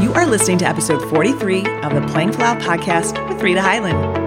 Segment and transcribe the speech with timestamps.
[0.00, 4.22] You are listening to episode 43 of the Playing Out podcast with Rita Hyland.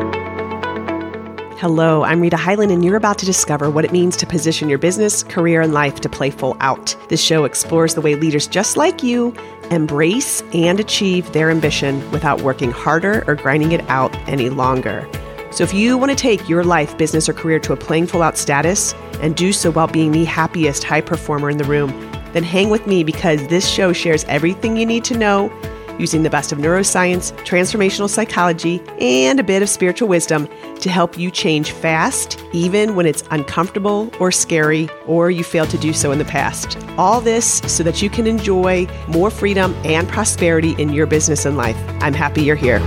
[1.59, 4.77] Hello, I'm Rita Hyland, and you're about to discover what it means to position your
[4.77, 6.95] business, career, and life to play full out.
[7.09, 9.33] This show explores the way leaders just like you
[9.71, 15.07] embrace and achieve their ambition without working harder or grinding it out any longer.
[15.51, 18.21] So, if you want to take your life, business, or career to a playing full
[18.21, 21.89] out status and do so while being the happiest high performer in the room,
[22.33, 25.51] then hang with me because this show shares everything you need to know
[25.99, 30.47] using the best of neuroscience, transformational psychology, and a bit of spiritual wisdom
[30.79, 35.77] to help you change fast, even when it's uncomfortable or scary, or you failed to
[35.77, 36.77] do so in the past.
[36.97, 41.57] All this so that you can enjoy more freedom and prosperity in your business and
[41.57, 41.77] life.
[42.01, 42.79] I'm happy you're here.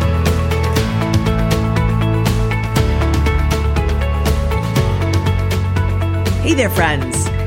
[6.42, 7.39] Hey there, friends.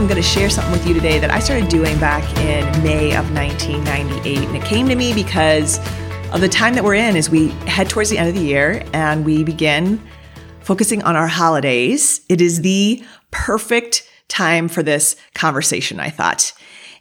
[0.00, 3.14] Am going to share something with you today that I started doing back in May
[3.14, 4.38] of 1998.
[4.38, 5.78] And it came to me because
[6.32, 8.82] of the time that we're in as we head towards the end of the year
[8.94, 10.00] and we begin
[10.60, 12.22] focusing on our holidays.
[12.30, 16.54] It is the perfect time for this conversation, I thought.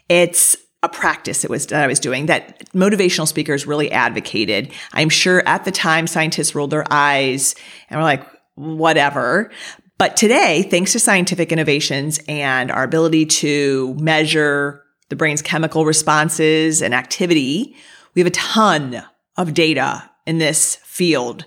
[0.09, 4.73] It's a practice it was that I was doing that motivational speakers really advocated.
[4.91, 7.55] I'm sure at the time scientists rolled their eyes
[7.89, 8.25] and were like,
[8.59, 9.51] whatever.
[9.99, 16.81] But today, thanks to scientific innovations and our ability to measure the brain's chemical responses
[16.81, 17.75] and activity,
[18.15, 19.03] we have a ton
[19.35, 21.43] of data in this field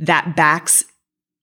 [0.00, 0.84] that backs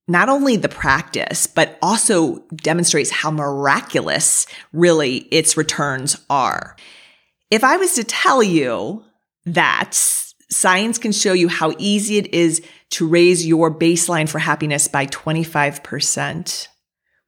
[0.09, 6.75] not only the practice, but also demonstrates how miraculous really its returns are.
[7.49, 9.05] If I was to tell you
[9.45, 14.87] that science can show you how easy it is to raise your baseline for happiness
[14.87, 16.67] by 25%.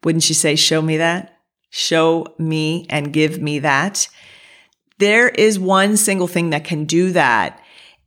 [0.04, 1.38] Wouldn't you say, show me that?
[1.70, 4.08] Show me and give me that.
[4.98, 7.62] There is one single thing that can do that.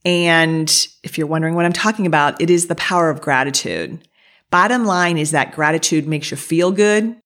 [0.05, 0.69] And
[1.03, 4.07] if you're wondering what I'm talking about, it is the power of gratitude.
[4.51, 7.17] Bottom line is that gratitude makes you feel good.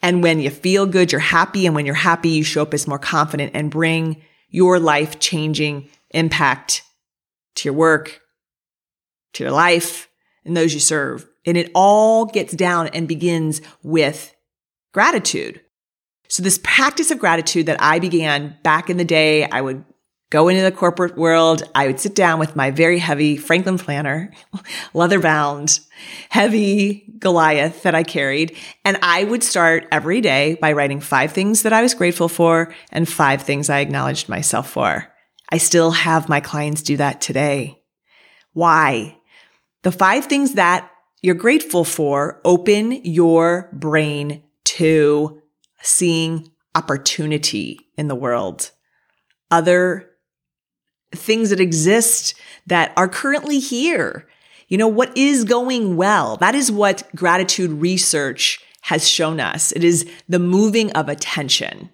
[0.00, 1.66] And when you feel good, you're happy.
[1.66, 5.88] And when you're happy, you show up as more confident and bring your life changing
[6.10, 6.82] impact
[7.56, 8.20] to your work,
[9.34, 10.08] to your life,
[10.44, 11.26] and those you serve.
[11.46, 14.34] And it all gets down and begins with
[14.92, 15.60] gratitude.
[16.28, 19.84] So this practice of gratitude that I began back in the day, I would
[20.30, 21.62] go into the corporate world.
[21.74, 24.32] I would sit down with my very heavy Franklin planner,
[24.94, 25.80] leather bound,
[26.28, 28.56] heavy Goliath that I carried.
[28.84, 32.74] And I would start every day by writing five things that I was grateful for
[32.92, 35.06] and five things I acknowledged myself for.
[35.50, 37.82] I still have my clients do that today.
[38.52, 39.17] Why?
[39.82, 40.90] The five things that
[41.22, 45.42] you're grateful for open your brain to
[45.82, 48.70] seeing opportunity in the world.
[49.50, 50.10] Other
[51.12, 52.34] things that exist
[52.66, 54.28] that are currently here.
[54.68, 56.36] You know, what is going well?
[56.36, 59.72] That is what gratitude research has shown us.
[59.72, 61.90] It is the moving of attention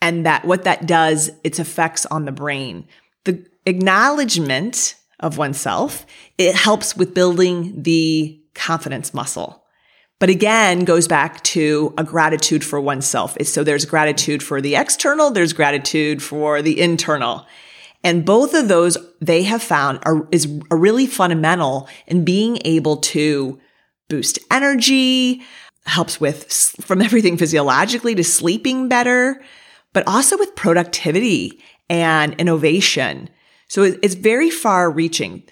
[0.00, 2.86] and that what that does, its effects on the brain.
[3.24, 6.06] The acknowledgement of oneself,
[6.38, 9.64] it helps with building the confidence muscle.
[10.18, 13.36] But again, goes back to a gratitude for oneself.
[13.42, 17.46] So there's gratitude for the external, there's gratitude for the internal.
[18.02, 22.98] And both of those they have found are, is are really fundamental in being able
[22.98, 23.60] to
[24.08, 25.42] boost energy,
[25.86, 26.44] helps with
[26.80, 29.42] from everything physiologically to sleeping better,
[29.92, 31.60] but also with productivity
[31.90, 33.28] and innovation.
[33.68, 35.42] So it's very far reaching.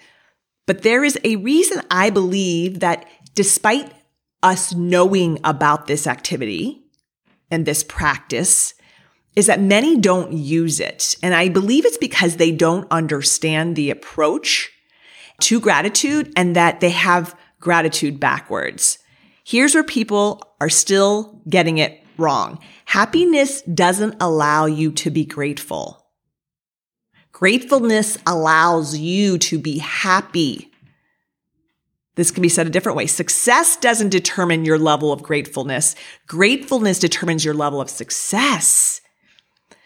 [0.65, 3.93] But there is a reason I believe that despite
[4.41, 6.83] us knowing about this activity
[7.51, 8.73] and this practice,
[9.35, 11.17] is that many don't use it.
[11.21, 14.71] And I believe it's because they don't understand the approach
[15.41, 18.99] to gratitude and that they have gratitude backwards.
[19.43, 22.59] Here's where people are still getting it wrong.
[22.85, 26.04] Happiness doesn't allow you to be grateful.
[27.35, 30.71] Gratefulness allows you to be happy.
[32.15, 33.07] This can be said a different way.
[33.07, 35.95] Success doesn't determine your level of gratefulness.
[36.27, 39.01] Gratefulness determines your level of success.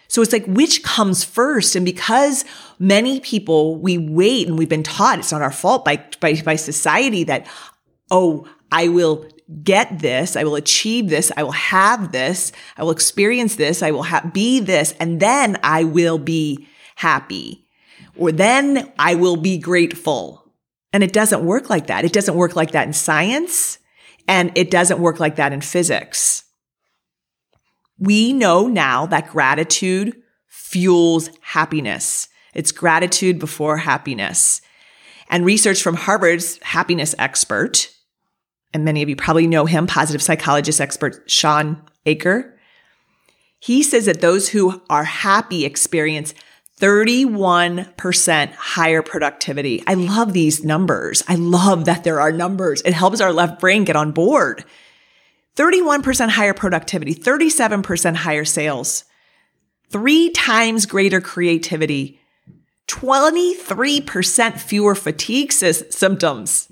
[0.08, 1.76] So it's like, which comes first?
[1.76, 2.46] And because
[2.78, 6.56] many people, we wait and we've been taught it's not our fault by, by, by
[6.56, 7.48] society that,
[8.12, 9.26] oh, I will
[9.64, 10.36] get this.
[10.36, 11.32] I will achieve this.
[11.36, 12.52] I will have this.
[12.78, 13.82] I will experience this.
[13.82, 14.94] I will ha- be this.
[15.00, 16.68] And then I will be
[17.00, 17.66] happy
[18.20, 20.44] or then I will be grateful.
[20.92, 22.04] And it doesn't work like that.
[22.04, 23.80] It doesn't work like that in science
[24.28, 26.44] and it doesn't work like that in physics.
[27.98, 32.28] We know now that gratitude fuels happiness.
[32.54, 34.62] It's gratitude before happiness.
[35.30, 37.90] And research from Harvard's happiness expert,
[38.74, 42.58] and many of you probably know him, positive psychologist expert Shawn Achor.
[43.60, 46.34] He says that those who are happy experience
[46.80, 49.84] 31% higher productivity.
[49.86, 51.24] I love these numbers.
[51.28, 52.82] I love that there are numbers.
[52.84, 54.64] It helps our left brain get on board.
[55.58, 59.04] 31% higher productivity, 37% higher sales,
[59.90, 62.22] three times greater creativity,
[62.88, 66.70] 23% fewer fatigue symptoms.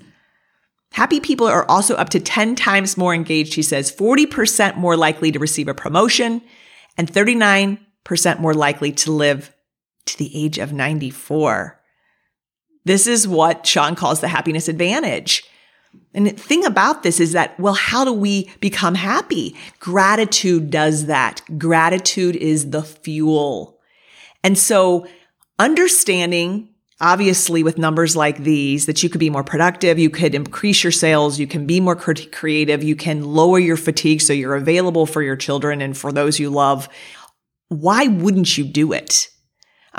[0.92, 5.30] Happy people are also up to 10 times more engaged, he says, 40% more likely
[5.32, 6.40] to receive a promotion,
[6.96, 7.78] and 39%
[8.40, 9.52] more likely to live
[10.08, 11.80] to the age of 94.
[12.84, 15.44] This is what Shawn calls the happiness advantage.
[16.14, 19.56] And the thing about this is that, well, how do we become happy?
[19.78, 21.40] Gratitude does that.
[21.58, 23.78] Gratitude is the fuel.
[24.42, 25.06] And so
[25.58, 26.68] understanding,
[27.00, 30.92] obviously, with numbers like these, that you could be more productive, you could increase your
[30.92, 35.22] sales, you can be more creative, you can lower your fatigue so you're available for
[35.22, 36.88] your children and for those you love.
[37.68, 39.28] Why wouldn't you do it?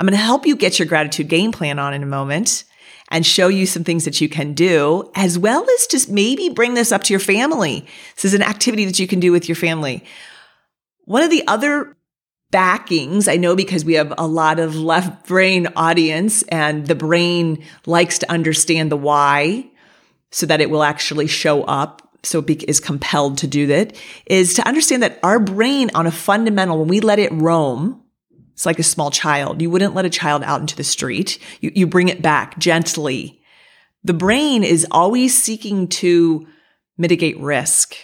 [0.00, 2.64] I'm going to help you get your gratitude game plan on in a moment
[3.10, 6.72] and show you some things that you can do, as well as just maybe bring
[6.72, 7.86] this up to your family.
[8.14, 10.02] This is an activity that you can do with your family.
[11.04, 11.98] One of the other
[12.50, 17.62] backings, I know because we have a lot of left brain audience and the brain
[17.84, 19.68] likes to understand the why
[20.30, 22.08] so that it will actually show up.
[22.22, 23.94] So it is compelled to do that
[24.24, 27.99] is to understand that our brain on a fundamental, when we let it roam,
[28.60, 29.62] it's like a small child.
[29.62, 31.38] You wouldn't let a child out into the street.
[31.62, 33.40] You, you bring it back gently.
[34.04, 36.46] The brain is always seeking to
[36.98, 37.96] mitigate risk.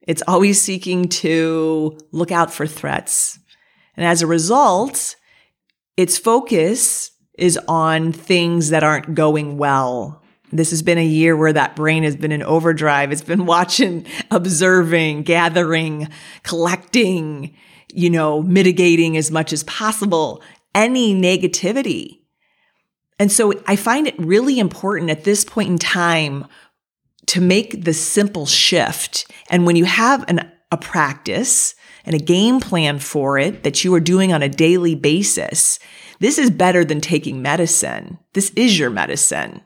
[0.00, 3.38] It's always seeking to look out for threats.
[3.96, 5.14] And as a result,
[5.96, 10.24] its focus is on things that aren't going well.
[10.50, 13.12] This has been a year where that brain has been in overdrive.
[13.12, 16.08] It's been watching, observing, gathering,
[16.42, 17.54] collecting,
[17.94, 20.42] you know, mitigating as much as possible
[20.74, 22.20] any negativity.
[23.18, 26.46] And so I find it really important at this point in time
[27.26, 29.30] to make the simple shift.
[29.50, 33.94] And when you have an, a practice and a game plan for it that you
[33.94, 35.78] are doing on a daily basis,
[36.18, 38.18] this is better than taking medicine.
[38.32, 39.62] This is your medicine.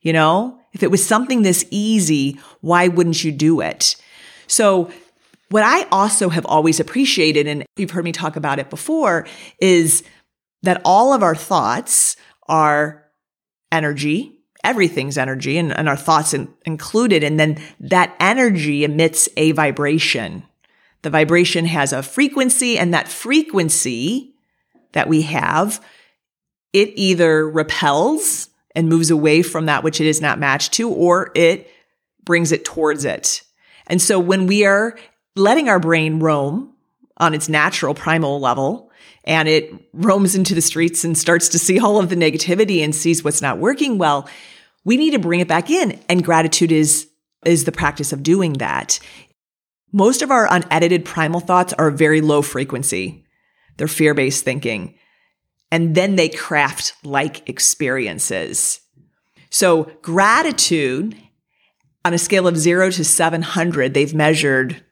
[0.00, 3.96] You know, if it was something this easy, why wouldn't you do it?
[4.46, 4.90] So
[5.50, 9.26] what I also have always appreciated, and you've heard me talk about it before,
[9.60, 10.02] is
[10.62, 12.16] that all of our thoughts
[12.48, 13.04] are
[13.72, 14.40] energy.
[14.64, 17.22] Everything's energy and, and our thoughts in, included.
[17.22, 20.42] And then that energy emits a vibration.
[21.02, 24.34] The vibration has a frequency and that frequency
[24.92, 25.84] that we have,
[26.72, 31.30] it either repels and moves away from that which it is not matched to, or
[31.34, 31.70] it
[32.24, 33.42] brings it towards it.
[33.86, 34.98] And so when we are
[35.38, 36.74] letting our brain roam
[37.16, 38.90] on its natural primal level
[39.24, 42.94] and it roams into the streets and starts to see all of the negativity and
[42.94, 44.28] sees what's not working well,
[44.84, 46.00] we need to bring it back in.
[46.08, 47.08] And gratitude is,
[47.44, 48.98] is the practice of doing that.
[49.92, 53.24] Most of our unedited primal thoughts are very low frequency.
[53.76, 54.94] They're fear based thinking.
[55.70, 58.80] And then they craft like experiences.
[59.50, 61.16] So gratitude
[62.04, 64.82] on a scale of zero to 700, they've measured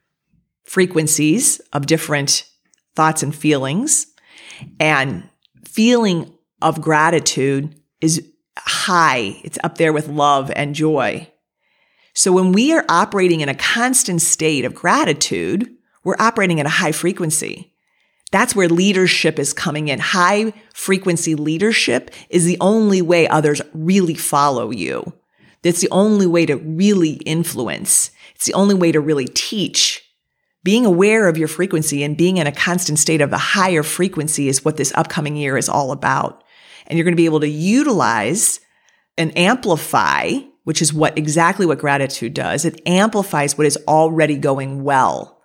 [0.67, 2.45] frequencies of different
[2.95, 4.07] thoughts and feelings.
[4.79, 5.29] And
[5.65, 8.27] feeling of gratitude is
[8.59, 9.41] high.
[9.45, 11.31] It's up there with love and joy.
[12.15, 15.69] So when we are operating in a constant state of gratitude,
[16.03, 17.75] we're operating at a high frequency.
[18.33, 19.99] That's where leadership is coming in.
[19.99, 25.13] High frequency leadership is the only way others really follow you.
[25.63, 28.11] That's the only way to really influence.
[28.35, 30.06] It's the only way to really teach
[30.67, 34.49] being aware of your frequency and being in a constant state of a higher frequency
[34.49, 36.43] is what this upcoming year is all about.
[36.89, 38.59] And you're going to be able to utilize
[39.17, 40.33] and amplify,
[40.65, 42.65] which is what exactly what gratitude does.
[42.65, 45.41] It amplifies what is already going well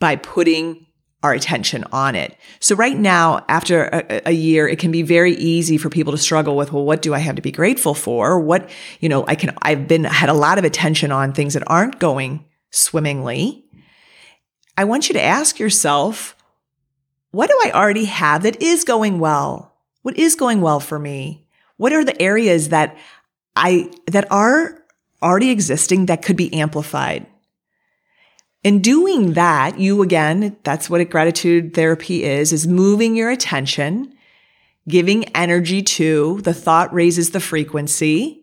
[0.00, 0.84] by putting
[1.22, 2.36] our attention on it.
[2.60, 6.18] So right now, after a, a, year, it can be very easy for people to
[6.18, 8.38] struggle with, well, what do I have to be grateful for?
[8.38, 8.68] What,
[9.00, 11.98] you know, I can, I've been, had a lot of attention on things that aren't
[11.98, 13.64] going swimmingly.
[14.76, 16.36] I want you to ask yourself,
[17.30, 19.74] what do I already have that is going well?
[20.02, 21.46] What is going well for me?
[21.76, 22.96] What are the areas that
[23.54, 24.82] I, that are
[25.22, 27.26] already existing that could be amplified?
[28.62, 34.16] In doing that, you again, that's what gratitude therapy is, is moving your attention
[34.88, 38.42] giving energy to the thought raises the frequency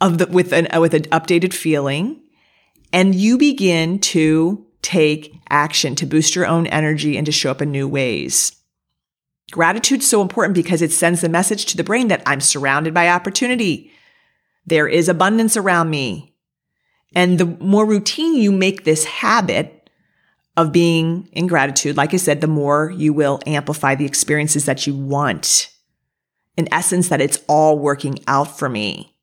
[0.00, 2.20] of the with an with an updated feeling
[2.92, 7.62] and you begin to take action to boost your own energy and to show up
[7.62, 8.54] in new ways.
[9.50, 13.08] Gratitude's so important because it sends the message to the brain that I'm surrounded by
[13.08, 13.90] opportunity.
[14.66, 16.34] There is abundance around me.
[17.14, 19.90] And the more routine you make this habit
[20.56, 24.86] of being in gratitude, like I said, the more you will amplify the experiences that
[24.86, 25.70] you want.
[26.56, 29.14] In essence, that it's all working out for me.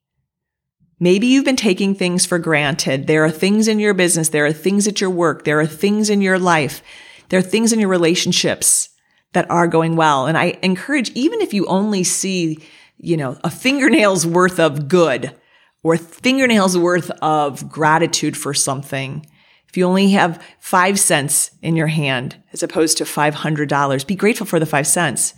[1.00, 3.08] Maybe you've been taking things for granted.
[3.08, 4.30] There are things in your business.
[4.30, 5.44] There are things at your work.
[5.44, 6.82] There are things in your life.
[7.30, 8.90] There are things in your relationships
[9.34, 10.26] that are going well.
[10.26, 12.64] And I encourage, even if you only see,
[12.98, 15.36] you know, a fingernail's worth of good
[15.84, 19.26] or fingernail's worth of gratitude for something,
[19.68, 24.46] if you only have five cents in your hand as opposed to $500, be grateful
[24.46, 25.34] for the five cents.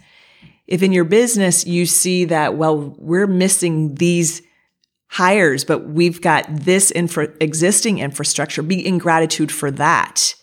[0.67, 4.43] If in your business you see that, well, we're missing these
[5.09, 8.61] hires, but we've got this infra- existing infrastructure.
[8.61, 10.35] Be in gratitude for that.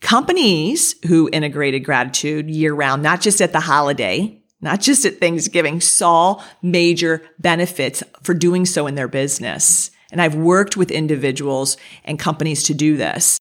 [0.00, 5.80] Companies who integrated gratitude year round, not just at the holiday, not just at Thanksgiving,
[5.80, 9.90] saw major benefits for doing so in their business.
[10.10, 13.38] And I've worked with individuals and companies to do this.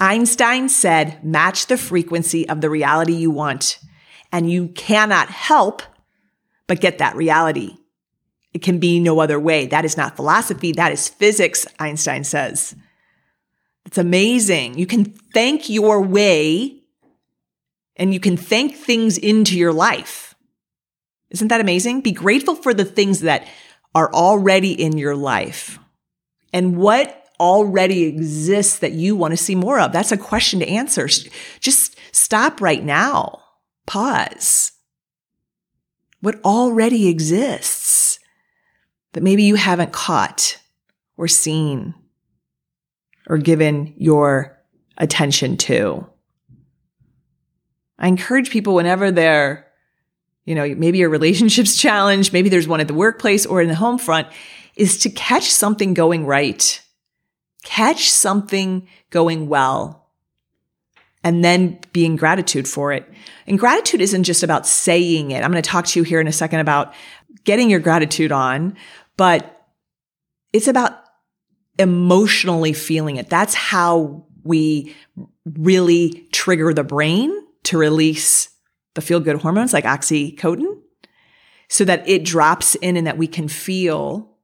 [0.00, 3.78] Einstein said, match the frequency of the reality you want.
[4.30, 5.82] And you cannot help
[6.66, 7.77] but get that reality.
[8.58, 9.66] It can be no other way.
[9.66, 10.72] That is not philosophy.
[10.72, 12.74] That is physics, Einstein says.
[13.86, 14.76] It's amazing.
[14.76, 16.80] You can thank your way
[17.94, 20.34] and you can thank things into your life.
[21.30, 22.00] Isn't that amazing?
[22.00, 23.46] Be grateful for the things that
[23.94, 25.78] are already in your life
[26.52, 29.92] and what already exists that you want to see more of.
[29.92, 31.06] That's a question to answer.
[31.60, 33.40] Just stop right now.
[33.86, 34.72] Pause.
[36.20, 37.77] What already exists
[39.12, 40.58] that maybe you haven't caught
[41.16, 41.94] or seen
[43.28, 44.58] or given your
[44.96, 46.06] attention to.
[47.98, 49.66] I encourage people whenever they're,
[50.44, 53.74] you know, maybe your relationship's challenged, maybe there's one at the workplace or in the
[53.74, 54.28] home front,
[54.76, 56.80] is to catch something going right.
[57.64, 60.08] Catch something going well
[61.24, 63.10] and then being gratitude for it.
[63.46, 65.42] And gratitude isn't just about saying it.
[65.42, 66.94] I'm going to talk to you here in a second about
[67.48, 68.76] getting your gratitude on,
[69.16, 69.64] but
[70.52, 71.02] it's about
[71.78, 73.30] emotionally feeling it.
[73.30, 74.94] That's how we
[75.46, 78.50] really trigger the brain to release
[78.94, 80.78] the feel good hormones like oxytocin
[81.70, 84.36] so that it drops in and that we can feel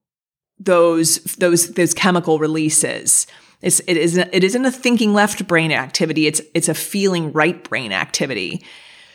[0.58, 3.26] those, those, those chemical releases.
[3.60, 6.26] It's, it isn't, it isn't a thinking left brain activity.
[6.26, 8.64] It's, it's a feeling right brain activity.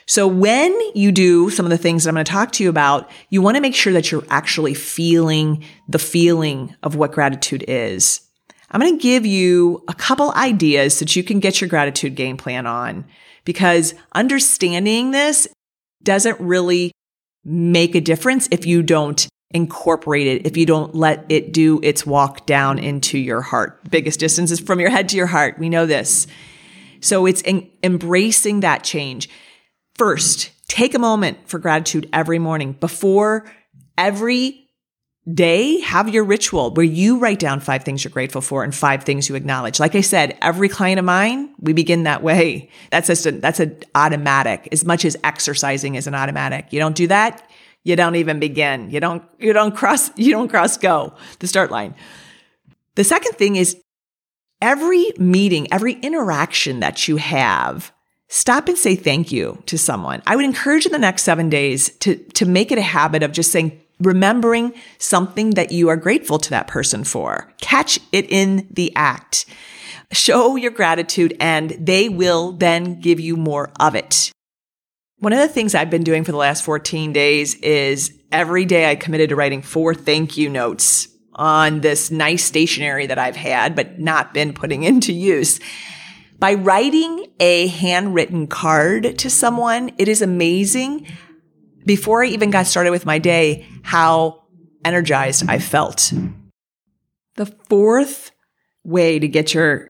[0.10, 2.70] So when you do some of the things that I'm going to talk to you
[2.72, 7.64] about, you want to make sure that you're actually feeling the feeling of what gratitude
[7.68, 8.22] is.
[8.72, 12.38] I'm going to give you a couple ideas that you can get your gratitude game
[12.38, 13.06] plan on
[13.46, 15.48] because understanding this
[16.02, 16.92] doesn't really
[17.46, 22.04] make a difference if you don't incorporate it, if you don't let it do its
[22.04, 23.88] walk down into your heart.
[23.92, 25.60] Biggest distance is from your head to your heart.
[25.60, 26.26] We know this.
[27.00, 27.44] So it's
[27.84, 29.30] embracing that change.
[30.00, 33.52] First, take a moment for gratitude every morning before
[33.98, 34.66] every
[35.30, 35.82] day.
[35.82, 39.28] Have your ritual where you write down five things you're grateful for and five things
[39.28, 39.78] you acknowledge.
[39.78, 42.70] Like I said, every client of mine, we begin that way.
[42.92, 46.72] That's just a, that's an automatic as much as exercising is an automatic.
[46.72, 47.46] You don't do that.
[47.84, 48.90] You don't even begin.
[48.92, 51.94] You don't, you don't cross, you don't cross go the start line.
[52.96, 53.76] The second thing is
[54.62, 57.92] every meeting, every interaction that you have,
[58.30, 60.22] stop and say thank you to someone.
[60.26, 63.34] I would encourage in the next seven days to, to make it a habit of
[63.34, 67.52] just saying, remembering something that you are grateful to that person for.
[67.60, 69.46] Catch it in the act.
[70.12, 74.32] Show your gratitude and they will then give you more of it.
[75.18, 78.90] One of the things I've been doing for the last 14 days is every day
[78.90, 83.76] I committed to writing four thank you notes on this nice stationery that I've had,
[83.76, 85.60] but not been putting into use.
[86.40, 91.06] By writing a handwritten card to someone, it is amazing.
[91.86, 94.44] Before I even got started with my day, how
[94.86, 96.14] energized I felt.
[97.36, 98.32] The fourth
[98.86, 99.90] way to get your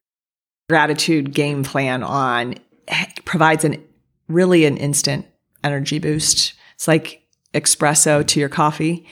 [0.68, 2.56] gratitude game plan on
[3.24, 3.82] provides an
[4.26, 5.26] really an instant
[5.62, 6.54] energy boost.
[6.74, 7.22] It's like
[7.54, 9.06] espresso to your coffee.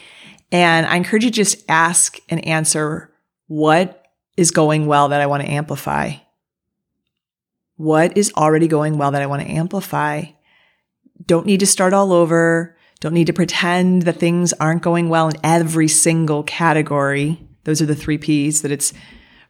[0.51, 3.13] And I encourage you to just ask and answer
[3.47, 6.15] what is going well that I want to amplify
[7.79, 10.23] what is already going well that I want to amplify.
[11.25, 12.75] don't need to start all over.
[12.99, 17.41] Don't need to pretend that things aren't going well in every single category.
[17.63, 18.91] Those are the three P's that it's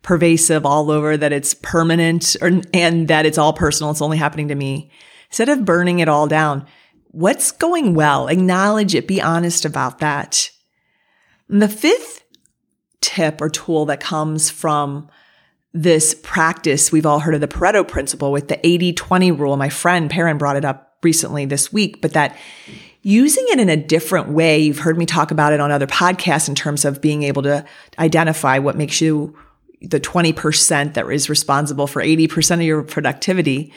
[0.04, 3.90] pervasive all over, that it's permanent or, and that it's all personal.
[3.90, 4.92] It's only happening to me.
[5.30, 6.68] Instead of burning it all down,
[7.08, 8.28] what's going well?
[8.28, 9.08] Acknowledge it.
[9.08, 10.52] Be honest about that.
[11.50, 12.24] And the fifth
[13.02, 15.10] tip or tool that comes from
[15.74, 19.58] this practice, we've all heard of the Pareto principle with the 80 20 rule.
[19.58, 22.36] My friend Perrin brought it up recently this week, but that
[23.02, 26.50] using it in a different way, you've heard me talk about it on other podcasts
[26.50, 27.64] in terms of being able to
[27.98, 29.38] identify what makes you
[29.82, 33.72] the 20% that is responsible for 80% of your productivity.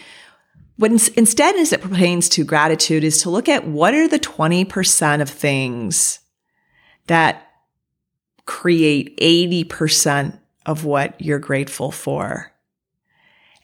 [0.76, 5.20] What instead, as it pertains to gratitude, is to look at what are the 20%
[5.20, 6.18] of things
[7.06, 7.46] that
[8.46, 12.52] create 80% of what you're grateful for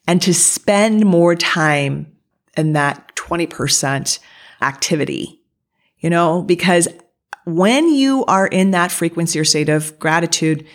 [0.07, 2.17] and to spend more time
[2.57, 4.19] in that 20%
[4.62, 5.40] activity,
[5.99, 6.88] you know, because
[7.45, 10.67] when you are in that frequency or state of gratitude,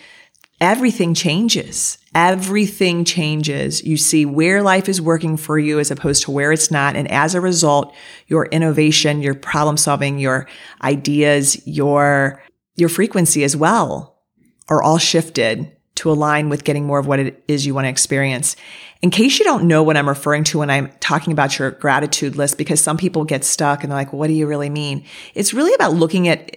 [0.60, 1.98] everything changes.
[2.14, 3.84] Everything changes.
[3.84, 6.96] You see where life is working for you as opposed to where it's not.
[6.96, 7.94] And as a result,
[8.28, 10.48] your innovation, your problem solving, your
[10.82, 12.42] ideas, your,
[12.76, 14.22] your frequency as well
[14.68, 17.88] are all shifted to align with getting more of what it is you want to
[17.90, 18.56] experience.
[19.02, 22.36] In case you don't know what I'm referring to when I'm talking about your gratitude
[22.36, 25.04] list, because some people get stuck and they're like, what do you really mean?
[25.34, 26.56] It's really about looking at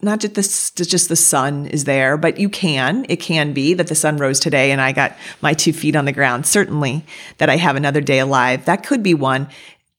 [0.00, 3.88] not just the, just the sun is there, but you can, it can be that
[3.88, 6.46] the sun rose today and I got my two feet on the ground.
[6.46, 7.04] Certainly
[7.38, 8.64] that I have another day alive.
[8.66, 9.48] That could be one.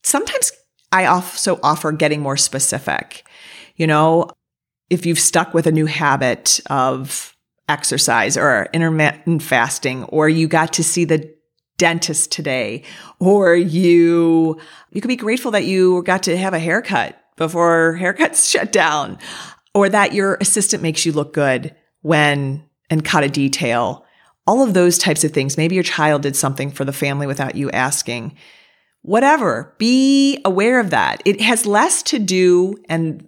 [0.03, 0.53] Sometimes
[0.93, 3.25] I also offer getting more specific.
[3.75, 4.29] You know,
[4.89, 7.36] if you've stuck with a new habit of
[7.69, 11.33] exercise or intermittent fasting, or you got to see the
[11.77, 12.83] dentist today,
[13.19, 14.59] or you,
[14.91, 19.17] you could be grateful that you got to have a haircut before haircuts shut down,
[19.73, 24.05] or that your assistant makes you look good when and cut a detail.
[24.48, 25.57] All of those types of things.
[25.57, 28.35] Maybe your child did something for the family without you asking.
[29.03, 29.75] Whatever.
[29.77, 31.22] Be aware of that.
[31.24, 33.25] It has less to do and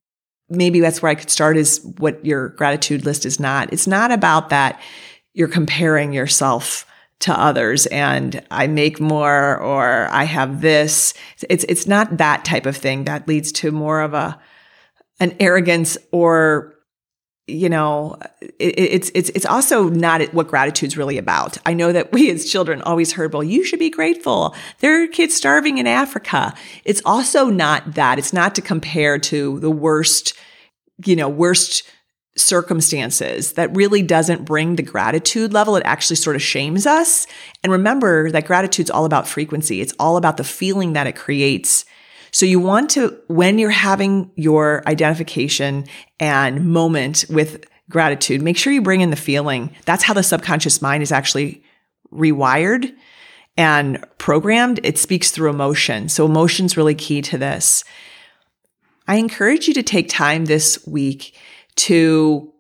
[0.52, 3.72] maybe that's where I could start is what your gratitude list is not.
[3.74, 4.80] It's not about that
[5.34, 6.86] you're comparing yourself
[7.20, 11.14] to others and I make more or I have this.
[11.50, 14.40] It's it's not that type of thing that leads to more of a
[15.20, 16.71] an arrogance or
[17.52, 21.58] you know it, it's it's it's also not what gratitude's really about.
[21.66, 24.56] I know that we as children always heard, well, you should be grateful.
[24.80, 26.54] There are kids starving in Africa.
[26.86, 28.20] It's also not that.
[28.20, 30.34] It's not to compare to the worst,
[31.06, 31.84] you know, worst
[32.38, 35.76] circumstances that really doesn't bring the gratitude level.
[35.76, 37.28] It actually sort of shames us.
[37.64, 39.82] And remember that gratitude's all about frequency.
[39.82, 41.86] It's all about the feeling that it creates
[42.32, 45.86] so you want to, when you're having your identification
[46.20, 49.76] and moment with gratitude, make sure you bring in the feeling.
[49.86, 51.62] That's how the subconscious mind is actually
[52.12, 52.94] rewired
[53.58, 54.80] and programmed.
[54.84, 56.08] It speaks through emotion.
[56.08, 57.84] So emotion's really key to this.
[59.08, 61.36] I encourage you to take time this week
[61.76, 62.54] to,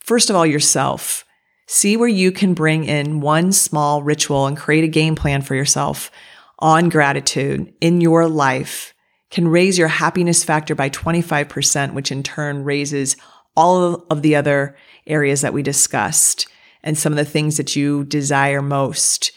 [0.00, 1.24] first of all, yourself.
[1.68, 5.54] See where you can bring in one small ritual and create a game plan for
[5.54, 6.10] yourself
[6.58, 8.94] on gratitude in your life
[9.30, 13.16] can raise your happiness factor by 25%, which in turn raises
[13.56, 16.46] all of the other areas that we discussed
[16.82, 19.32] and some of the things that you desire most.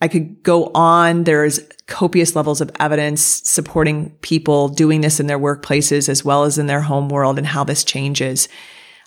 [0.00, 1.24] I could go on.
[1.24, 6.58] There's copious levels of evidence supporting people doing this in their workplaces as well as
[6.58, 8.48] in their home world and how this changes.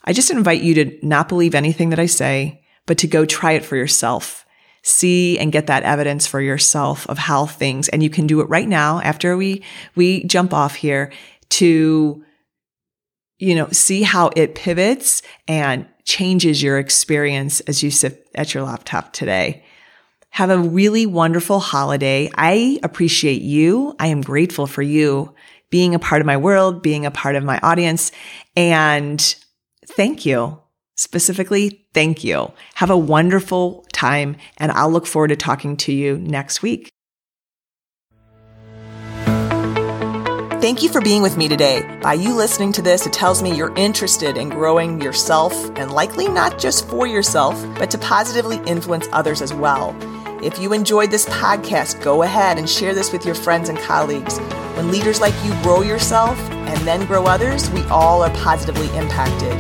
[0.06, 3.52] I just invite you to not believe anything that I say, but to go try
[3.52, 4.46] it for yourself
[4.82, 8.50] see and get that evidence for yourself of how things, and you can do it
[8.50, 9.64] right now after we,
[9.96, 11.12] we jump off here
[11.50, 12.24] to,
[13.38, 18.64] you know, see how it pivots and changes your experience as you sit at your
[18.64, 19.64] laptop today.
[20.32, 22.30] Have a really wonderful holiday.
[22.36, 23.96] I appreciate you.
[24.00, 25.34] I am grateful for you
[25.72, 28.12] being a part of my world, being a part of my audience.
[28.56, 29.36] And
[29.86, 30.60] thank you
[31.00, 32.52] Specifically, thank you.
[32.74, 36.90] Have a wonderful time, and I'll look forward to talking to you next week.
[40.62, 42.00] Thank you for being with me today.
[42.02, 46.28] By you listening to this, it tells me you're interested in growing yourself and likely
[46.28, 49.96] not just for yourself, but to positively influence others as well.
[50.44, 54.38] If you enjoyed this podcast, go ahead and share this with your friends and colleagues.
[54.76, 59.54] When leaders like you grow yourself and then grow others, we all are positively impacted.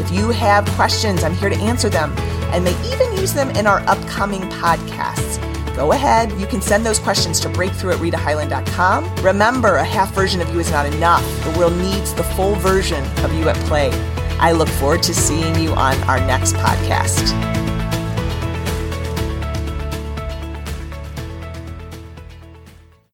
[0.00, 2.14] If you have questions, I'm here to answer them
[2.52, 5.38] and may even use them in our upcoming podcasts.
[5.76, 6.32] go ahead.
[6.38, 9.14] You can send those questions to breakthrough at ritahyland.com.
[9.24, 11.24] Remember, a half version of you is not enough.
[11.44, 13.90] The world needs the full version of you at play.
[14.38, 17.59] I look forward to seeing you on our next podcast.